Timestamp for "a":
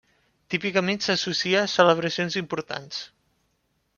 1.65-1.69